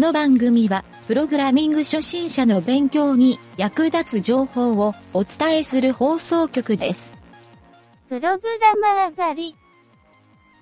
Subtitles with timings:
[0.00, 7.12] の番組は、プログラミング初心者の勉強に役立つ情報をお伝えする放送局です。
[8.08, 9.56] プログラマー狩り。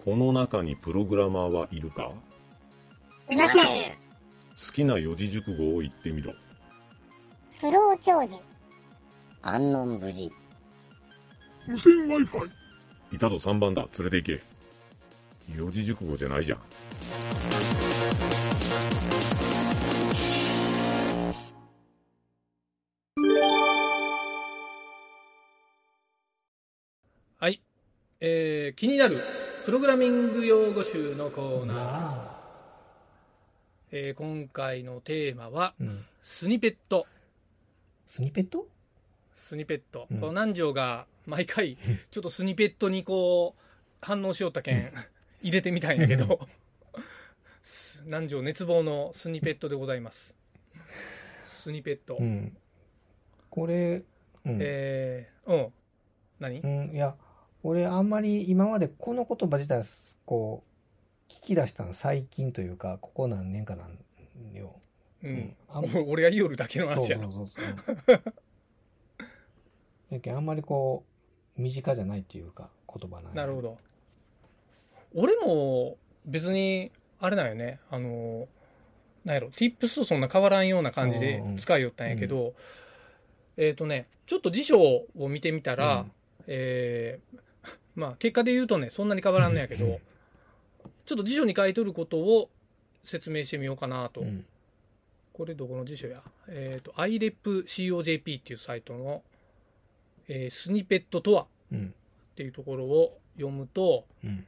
[0.04, 2.10] この中にプログラマーはいるか？
[3.30, 3.62] いません。
[3.62, 6.32] 好きな四字熟語を言ってみろ。
[7.60, 8.36] 不老長寿。
[9.42, 10.32] 安穏無事。
[11.66, 12.50] 無線 Wi-Fi。
[13.12, 13.86] いたぞ3番だ。
[13.98, 14.42] 連れて行け。
[15.54, 16.58] 四字熟語じゃないじゃん。
[28.20, 29.22] えー、気になる
[29.64, 32.38] プログラミング用語集のコーナー。
[33.92, 36.04] えー今回のテーマは、うん。
[36.24, 37.06] スニペット。
[38.08, 38.66] スニペット？
[39.36, 40.08] スニペット。
[40.10, 41.78] うんこの南條が毎回、
[42.10, 43.62] ちょっとスニペットにこう、
[44.02, 44.92] 反応しよったけん、
[45.40, 46.40] 入れてみたんやけど、
[47.62, 50.34] す南條熱望のスニペットでございます。
[51.44, 52.16] スニペット。
[52.18, 52.56] うん。
[53.48, 54.02] これ、
[54.44, 54.58] うん。
[54.60, 55.72] えー、うん。
[56.40, 56.60] 何？
[56.60, 57.14] うん、いや、
[57.68, 59.84] 俺あんまり今までこの言葉自体、
[60.24, 60.64] こ
[61.28, 63.98] う、聞き出したの最近というか、ここ何年かなん
[64.54, 64.76] よ。
[65.22, 65.30] うん。
[65.30, 67.30] うん俺が言いよるだけの話やろ。
[67.30, 67.66] そうそう
[68.06, 68.14] そ
[70.16, 70.34] う。
[70.34, 71.04] あんまりこ
[71.58, 73.60] う、身近じゃないっていうか、言葉なんやなるほ。
[73.60, 73.78] ど。
[75.14, 78.48] 俺も別に、あれなんよね、あの、
[79.26, 82.54] なんやろ、tips とそんな変わらんような感じで使いよったんやけど、
[83.58, 86.12] えっ、とね、ちょっと辞書を見てみたら、うん
[86.46, 87.38] えー
[87.94, 90.00] まあ結果で言うとね、そんなに変わらんのやけど、
[91.06, 92.50] ちょっと辞書に書いとることを
[93.02, 94.20] 説明してみようかなと。
[94.20, 94.44] うん。
[95.32, 96.22] これどこの辞書や？
[96.48, 99.22] えっ、と、iRepCOJP っていうサイトの、
[100.26, 101.46] えースニペットとは？
[101.72, 101.94] うん。
[102.32, 104.46] っていうところを読むと、うん。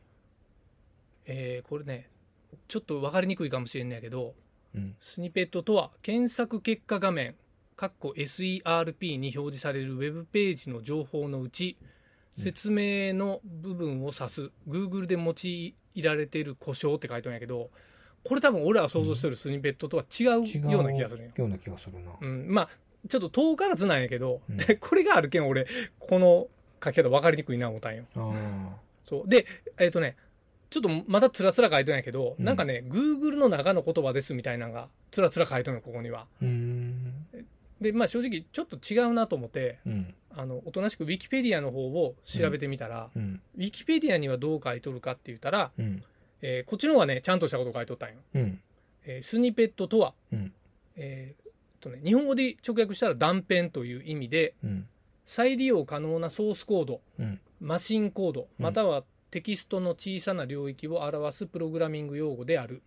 [1.27, 2.09] えーこれね、
[2.67, 4.34] ちょっと分かりにくいかもしれんないけど、
[4.75, 4.97] うん。
[4.99, 5.91] スニペットとは？
[6.03, 7.37] 検索結果画面、
[7.78, 11.77] SERP に表示されるウェブページの情報のうち、
[12.39, 15.35] 説明の部分を指す、Google で用
[15.95, 17.71] いられている故障って書いてあるんやけど、
[18.25, 20.27] これ多分俺らが想像してるスニペットとは違う
[20.71, 21.33] ような気がするんよ。
[21.37, 22.11] ような気がするな。
[22.21, 22.69] うん、まあ、
[23.09, 25.67] ちょっと遠からずなんやけど、うんでこれがあるけん俺、
[25.99, 26.49] この
[26.83, 28.05] 書き方分かりにくいな思ったんよ。
[28.17, 29.29] あそう。
[29.29, 29.47] で、
[29.79, 30.17] えっ、とね、
[30.69, 36.21] ちょっとまたつらつら書いてるんやけど、うんなんかね、Google の中の言葉ですみたいなのが、つらつら書いてるのよ、ここには。
[36.21, 36.27] あ。
[36.43, 36.69] うーん。
[37.81, 40.15] で、まあ正直、ちょっと違うなと思って、うん。
[40.37, 43.41] あの、おとなしく Wikipedia の方を調べてみたら、うん。
[43.57, 46.03] Wikipedia にはどう書いとるかって言ったら、うん。
[46.43, 48.17] えーこっちの方がね、ちゃんとしたこと書いとったんよ。
[48.35, 48.61] うん。
[49.05, 50.53] えースニペットとは、うん。
[50.97, 54.87] えーっとね、日本語で直訳したら断片という意味で、うん。
[55.27, 57.41] 再利用可能なソースコード、うん。
[57.61, 62.83] マシンコード、うんまたはテキストの小さな領域を表すプログラミング用語である。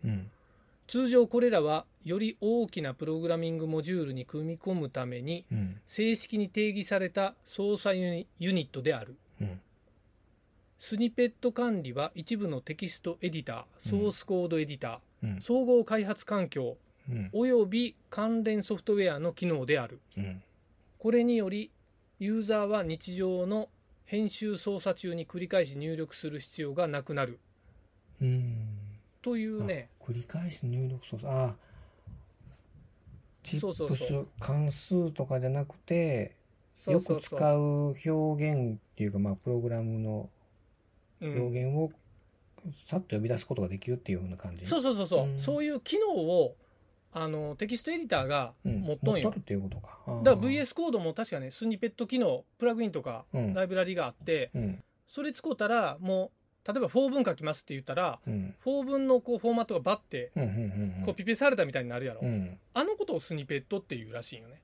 [0.84, 1.04] うん。
[1.04, 5.82] 通常これらはより大きなプログラミングモジュールに組み込むためにうん。
[5.88, 9.16] 正式に定義された操作ユニットである。
[9.42, 9.62] うん。
[10.80, 15.42] スニペット管理は一部のテキストエディター、ソースコードエディター、うん。
[15.42, 16.78] 総合開発環境
[17.10, 17.30] うん。
[17.34, 20.00] および関連ソフトウェアの機能である。
[20.18, 20.42] うん。
[21.00, 21.70] これにより
[22.20, 23.68] ユーザーは日常の
[24.06, 27.40] 編集操作中に繰り返し入力する必要がなくなる
[28.22, 28.68] うん。
[29.22, 31.32] というね、あ繰り返し入力操作。
[31.32, 31.56] ああ。
[33.44, 36.36] チップス、関数とかじゃなくて、
[36.88, 40.30] よく使う表現っていうか、まあ、プログラムの
[41.22, 41.92] うん表現を
[42.88, 44.66] さっと呼び出すことができるっていうような感じ。
[44.66, 46.56] そうそうそうそう、うんそういう機能を
[47.14, 48.82] あのテキストエディターがうん。
[48.82, 50.00] 持っとんよ、持っとるっていうことか。
[50.24, 54.84] だから VS コードも確かねスニペット機能プラグインとかうんライブラリがあって、うん。
[55.08, 58.56] それ使うたらもう例えば4文書きますって言ったらうん。
[58.66, 60.32] 4文のこうフォーマットがバッて。
[61.06, 62.58] コピペされたみたいになるやろ、うん。
[62.74, 64.62] あのことをスニペットっていうらしいよね。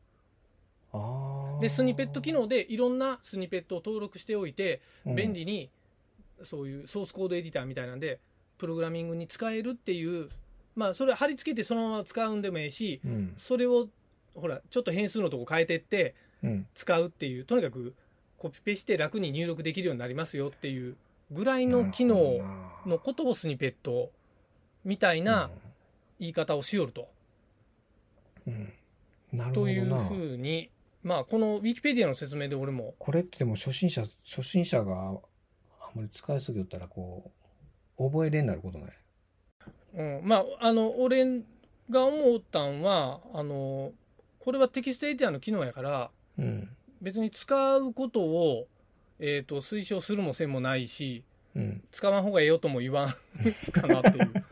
[1.61, 5.69] でスニペット機能でいろんなスニペットを登録しておいてうん便利に
[6.43, 8.19] そういうソースコードエディターみたいなんで
[8.57, 10.29] プログラミングに使えるっていう
[10.75, 13.35] まあそれ貼り付けてそのまま使うんでもいいしうん。
[13.37, 13.87] それを
[14.33, 16.67] ほらちょっと変数のとこ変えてってうん。
[16.73, 17.93] 使うっていうとにかく
[18.37, 20.95] コピペして楽に入力できるようになりますよっていう
[21.31, 22.39] ぐらいの機能
[22.85, 24.11] のことをスニペット
[24.83, 25.49] みたいな
[26.19, 27.07] 言い方をしよると。
[28.47, 28.73] うん。
[29.31, 29.85] なるほという。
[29.85, 30.69] ふうに
[31.03, 35.19] まあこのウィキペディアの説明で俺もこれってでも初心者、初心者があん
[35.95, 37.31] まり使いすぎよったらこ
[37.97, 38.91] う、覚えれんなることない？
[39.95, 41.25] うん、まああの俺
[41.89, 43.91] が思ったんはあの
[44.39, 46.69] これはテキストエディターの機能やからうん。
[47.01, 48.67] 別に使うことを、
[49.19, 51.23] えー、と推奨するもせんもないし
[51.55, 51.83] うん。
[51.91, 54.33] 使わん方がええよとも言わんかなっていう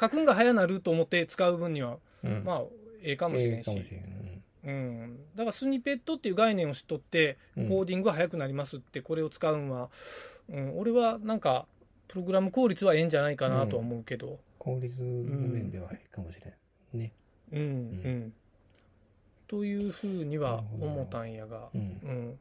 [0.00, 2.44] 書くんが早なると思って使う分には、うん。
[2.44, 2.62] まあ、
[3.02, 3.70] ええかもしれんし。
[3.92, 4.40] え。
[4.64, 5.18] うん。
[5.34, 9.90] だからスニペットっていう概念を知っとって、うんコーディングが早くなりますって、これを使うんは、
[10.48, 11.66] うん、俺はなんか、
[12.06, 16.46] プログラム効率はええんじゃないかなとは思うけど、効率の面ではいいかもしれ
[16.96, 16.98] ん。
[17.00, 17.12] ね。
[17.52, 18.32] うん、うん。
[19.48, 21.80] というふうには思ったんやが、うん。
[21.80, 22.38] うん。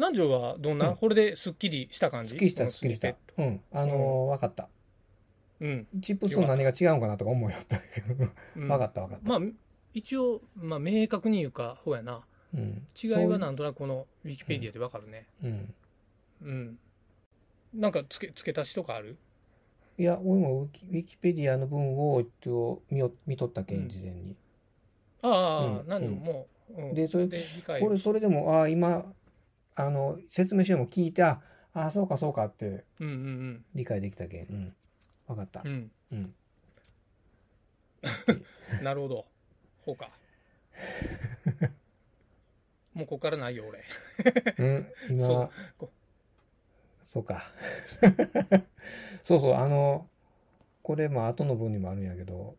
[0.00, 2.30] 南條はどんな、うんこれですっきりした感じ？
[2.30, 3.14] すっきりした、すっきりした。
[3.36, 3.60] うん。
[3.70, 4.62] あのー、わかった。
[4.62, 4.68] ト
[5.60, 5.86] うん。
[6.00, 8.30] チップスと何が違うんかなとか思うよったけど。
[8.56, 9.28] うんわかったわかった。
[9.28, 9.50] まあ、
[9.92, 12.22] 一応、まあ、明確に言うか、ほうやな。
[12.54, 12.86] うん。
[13.00, 15.26] 違いはなんとなくこのウィキペディアでわかるね。
[15.44, 15.74] うん。
[16.40, 16.78] うん。
[17.74, 19.18] なんか付け、付け足しとかある？
[19.98, 24.34] いや、俺もウィキウィキペディアの文を一応見よ見とったけうんん、事前に。
[25.20, 29.12] ああ、うんなんでももう、うんでそれ理解これ、それでも、ああ、今、
[29.74, 31.40] あの、説明書も聞いて、あ
[31.72, 34.46] あ、そうかそうかってうんうん理解できたけん。
[34.50, 34.74] うん。
[35.26, 35.90] わかったうん。
[36.12, 36.14] う。
[36.16, 36.18] ん。
[36.18, 36.34] うん。
[38.82, 39.26] なるほど。
[39.84, 40.10] ほうか。
[42.94, 43.84] もうここからないよ、俺。
[44.58, 45.92] うん、 今、そうこ
[47.04, 47.52] そうか。
[49.22, 50.08] そうそう、あの、
[50.82, 52.56] これ、まあ、後の文にもあるんやけど、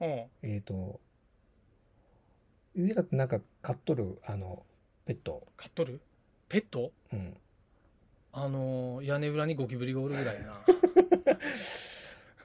[0.00, 0.30] うん。
[0.42, 1.00] えっ、と、
[2.74, 4.64] 上だってなんか飼っとる、あの、
[5.06, 5.46] ペット。
[5.56, 6.00] 飼っとる？
[6.54, 6.92] ペット？
[7.12, 7.36] うん。
[8.32, 10.60] あのー屋根裏にゴキブリがおるぐらいやな。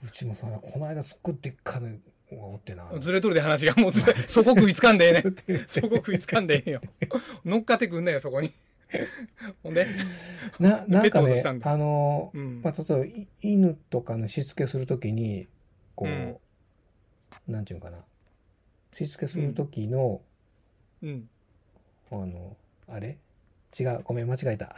[0.04, 1.90] うちもさ、この間すっごいでっかいの
[2.42, 2.90] がおってな。
[3.00, 5.64] ずれとるで話がもうずれ、 そこ食いつかんでええね。
[5.68, 6.82] そこ食いつかんでええよ。
[7.46, 8.52] 乗っかってくんなよ、そこに。
[9.62, 9.86] ほんで？
[10.60, 12.62] な、なんかねペット落としたん、だあの、うん。
[12.64, 15.48] まあ、例えばい犬とかのしつけするときに、
[15.94, 16.38] こう、うん
[17.48, 18.04] なんていうのかな。
[18.94, 20.22] しつけするときの、
[21.04, 21.30] うん。
[22.12, 22.58] あの、
[22.88, 23.20] あれ？
[23.78, 24.76] 違う、ごめん、間違えた。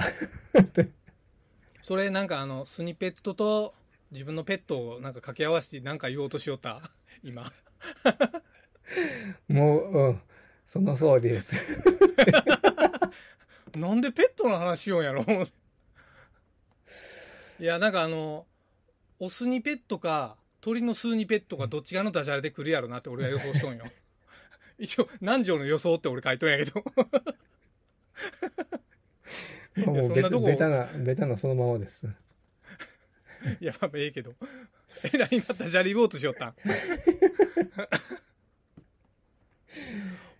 [1.81, 3.73] それなんかあの、スニペットと
[4.11, 6.81] 自分のペットをなんか掛け合わせてなんか言おうとしよった？
[7.23, 7.51] 今。
[9.47, 10.21] もう、うん、
[10.65, 11.55] その通りです。
[13.75, 15.23] なんでペットの話しようんやろ？
[17.59, 18.45] いや、なんかあの、
[19.19, 23.85] オスニペットか、鳥のスーニペットかどっちがのダジャレで来るやろなって俺は予想しとんよ。
[24.77, 26.83] 一応、南條の予想って俺書いとんやけど。
[29.77, 32.05] もうベタそんなとこベタな、ベタなそのままです。
[33.59, 34.33] いや、まあええけど。
[35.13, 36.53] えらい今ダジャレ言おうとしよったん？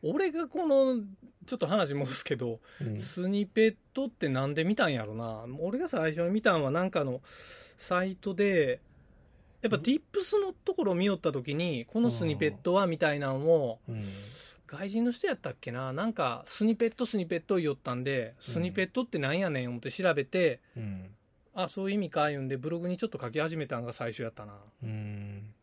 [0.04, 0.98] 俺がこの、
[1.46, 7.22] ちょっと話戻すけど、うんスニペットってなんで見たんやろな俺が最初に見たんはなんかの
[7.78, 8.80] サイトで
[9.62, 14.06] やっぱ Tips のところを見よった時にこのスニペットはみたいなのをうん
[14.72, 15.92] 外人の人やったっけな？
[15.92, 21.10] なんかスニペットスニペット言おったんでスニペットってなんやねん思って調べて、うん。
[21.54, 24.54] あそういう意味か言うんでブログにちょっと書き始めたのが最初やったな、
[24.84, 25.54] うん。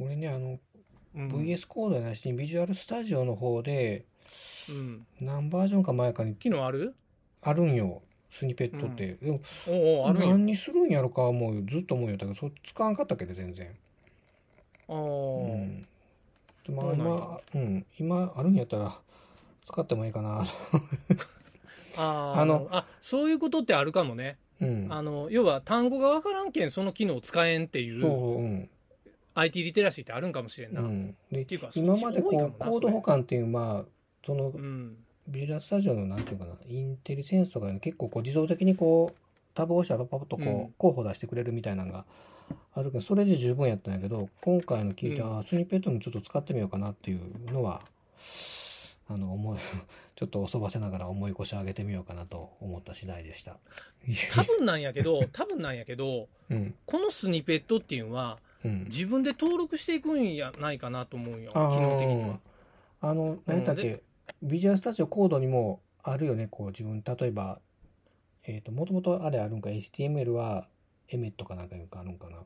[0.00, 0.58] 俺ね、あの、
[1.14, 4.04] うん、VS コードやなしに、ビジュアルスタジオの方で、
[4.68, 6.96] うん何バージョンか前かに機能ある？
[7.42, 8.02] あるんよ、
[8.32, 9.14] スニペットって。
[9.22, 12.16] でも、おうおうある何にするんやろか思うよずっと思うよ。
[12.16, 13.68] だけど、そ使わんかったけど、全然。
[14.88, 15.86] あうーん。
[16.66, 18.98] でまあ、今、うん、今あるんやったら、
[19.66, 20.44] 使ってもいいかな。
[21.96, 24.86] あーあのあそういうことってあるかもねうん。
[24.90, 28.70] あの要は単語が分からんけんその機能使えんっていそうう、うん。
[29.34, 30.80] IT リテラシーってあるんかもしれんな。
[30.80, 30.90] ううん。
[31.08, 31.16] ん。
[31.30, 33.90] でっていうか今までこう、コード保管っていう、まあ、
[34.26, 34.96] その、うん。
[35.28, 39.16] ビジュアルスタジオのなんていうかな、インテリセンスとかで結構こう自動的にこう、
[39.54, 42.04] タブを押したらパパッとこう、うん候補出してくれるみたいなのが
[42.74, 47.82] あるけど、それで十分やったんやけど、今回の聞いて、うんあスニペットもちょっと使ってみようかなっていうのは、
[49.08, 49.58] あの、思い、
[50.16, 53.58] ちょっとおそばせながら思い越し上げてみようかなと思った次第でした。
[54.32, 58.84] 多分なんやけど、 多分なんやけど、うん、このスニペットっていうのは、うん。
[58.84, 61.52] 自分で登録していくんやないかなと思うんよ。
[61.52, 62.40] 機能的には。
[63.02, 64.02] あの、何やっけ、で
[64.42, 67.60] ビジュアルスタジオコードにもあるよね、こう自分、例えば、
[68.44, 70.66] えっ、と、もともとあれあるんか、HTML は
[71.08, 72.38] エメットかなんかいうかあるんかな。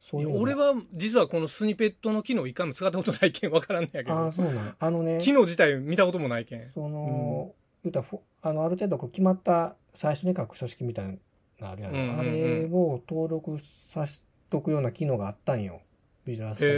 [0.00, 4.76] そういう俺、は、実はこのスニペットの機能一回も使ったことないけんわからんねやけああ、ど、そうなん。
[4.78, 6.70] あのね、機能自体見たこともないけん。
[6.72, 11.12] その、言うたらフォあの、ある程度こう決まった最初に書く書式みたいな
[11.60, 11.94] のあるやん。
[11.94, 13.58] うんうんうんあれを登録
[13.88, 14.20] さし
[14.50, 15.80] とくような機能があったんよ。
[16.26, 16.70] ビジュアルスタジ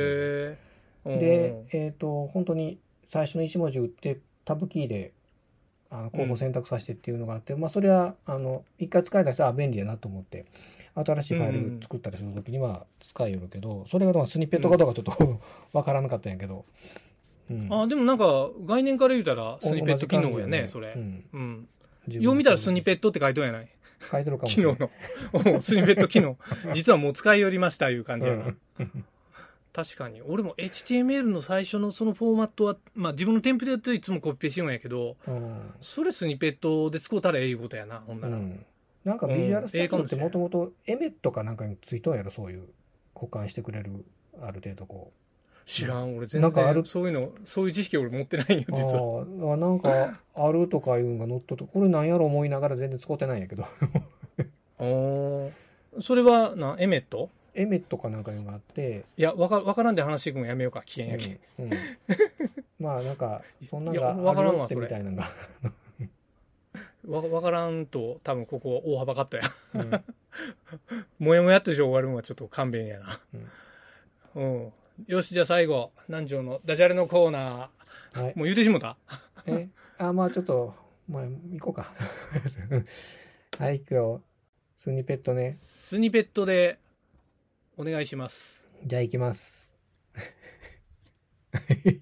[1.14, 1.66] オで。
[1.68, 1.88] へえ。
[1.88, 2.78] っ、と、本当に
[3.09, 5.12] 最初の1文字打って、タブキーで、
[5.90, 10.46] あの候補選択させてっていうのがあって、まあ、それは、あの、一回使い出したら便利やなと思って、
[10.94, 15.40] 新しいファイル作ったりするときには使いよるけど、それがまあスニッペットかどうかちょっと
[15.72, 16.64] わからなかったんやけど、
[17.50, 17.68] うん。
[17.70, 20.94] あでもなんか、概念から言うたら、スニペット機能やね、同じ感じそれ。
[20.96, 21.68] うん
[22.08, 23.68] よう見たらスニペットって書いとんやない
[24.10, 24.76] 書いてるかもしれない。
[25.32, 25.60] 機能の。
[25.60, 26.38] スニペット機能。
[26.72, 28.54] 実はもう使いよりましたいう感じやな。
[29.80, 30.23] うん確かに。
[30.23, 35.75] 俺も HTML の最初のそのフォーマットは、まあ自分のテンプレートでいつもコピペしようんやけど、うん。
[35.80, 38.37] それスニペットで使うたらええいうことやな、ほんなら。
[38.37, 38.64] うん。
[39.04, 42.64] なんかビジュアルスタジオってもともとエメットかなんかについとんやろ、そういう
[43.14, 44.04] 交換してくれる、
[44.40, 45.12] ある程度こ
[45.66, 48.73] 知らん、俺全なんかある然そういうの、そういう知識俺持ってないよ、 う。
[48.73, 49.50] 実は。
[49.50, 53.64] ああ、なんかあるとかいうのが乗っとって、これなんやろ思いながら全然使ってないんやけど、
[54.78, 55.66] おー
[56.00, 57.30] それはな、エメット？
[57.56, 61.40] エメットかなんかいうのがあって、いや、わかわからんで話していくのやめようか、危険やけ。
[61.58, 61.78] うんうん
[62.78, 65.30] まあなんか、そんなんいやがわからんわあるよってみたいなのが。
[67.08, 69.42] わわからんと、多分ここ大幅カットや。
[69.75, 70.04] うん
[71.18, 73.20] もやもやっとして終わるのはちょっと勘弁やな。
[74.34, 74.72] うん。
[75.06, 78.22] よし、じゃあ最後、南條のダジャレのコーナー。
[78.22, 78.36] はい。
[78.36, 78.98] もう言うてしもた？
[79.46, 80.75] え、あ、まあちょっと、
[81.08, 81.94] まあ行こうか。
[83.58, 84.22] はい、今日、
[84.76, 85.54] スニペットね。
[85.56, 86.78] スニペットで
[87.78, 88.64] お願いします。
[88.87, 89.75] じゃあ行きます。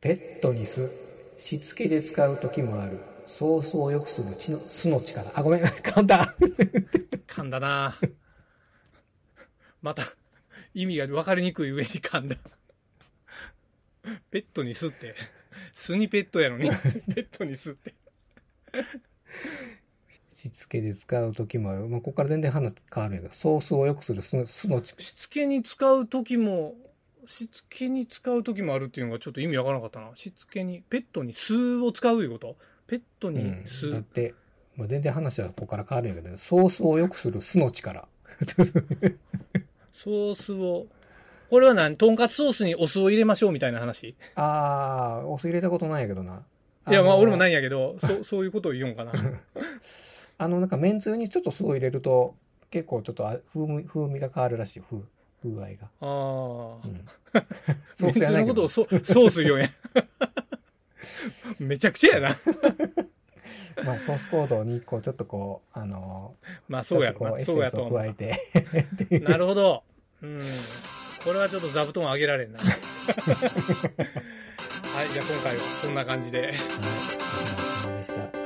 [0.00, 0.88] ペットに巣、
[1.36, 3.00] しつけで使う時もある。
[3.26, 5.32] ソースを良くする血の巣の力。
[5.34, 6.36] あ、ごめん、 噛んだ。
[7.26, 7.98] 噛んだな
[9.82, 10.04] また、
[10.74, 12.36] 意味が分かりにくい上に噛んだ。
[14.30, 15.16] ペットにすって。
[15.72, 16.74] スニペットやのに、ペ
[17.22, 17.94] ットにすって。
[20.46, 21.86] しつけで使う時もある。
[21.86, 25.02] まあ、ここから全然話変わるけど、ソースを良くする巣の力。
[25.02, 26.74] しつけに使う時も、
[27.26, 30.10] しつけに使う時もあるっていうのがちょっと意味わからなかったな。
[30.14, 32.56] しつけに、ペットに酢を使ういうこと？
[32.86, 34.34] ペットにうん、酢、だって、
[34.76, 38.06] まあ、全然話はここから変わるんやけど、ソースを良くする巣の力。
[39.92, 40.86] ソースを、
[41.50, 41.96] これは何？
[41.96, 44.14] とんかつソースにお酢を入れましょうみたいな話？
[44.36, 46.44] あー、お酢入れたことないんやけどな。
[46.88, 49.10] いや、まあの俺もないんやけど、そそういうことを言うんかな。
[50.38, 52.34] あの、なんか、めんつゆにちょっと酢を入れると、
[52.70, 54.98] 結構ちょっとあ風味風味が変わるらしい、風
[55.42, 55.86] 風合いが。
[55.86, 56.06] ああ
[56.84, 56.88] う。
[56.88, 57.04] ん、
[58.02, 59.70] めんつゆのことをソソース言うんや。
[61.58, 62.36] めちゃくちゃやな。
[63.84, 66.34] まあ、ソースコードに、こう、ちょっとこう、あの
[66.68, 68.12] まあそうやとそうやと加え。
[68.12, 68.40] て。
[69.20, 69.84] なるほど。
[70.22, 70.42] うん。
[71.24, 72.58] これはちょっと座布団上げられんな。
[72.58, 72.68] はい、
[75.12, 76.40] じゃあ今回はそんな感じで。
[76.40, 76.60] はい、お疲
[77.88, 78.45] れ様でした。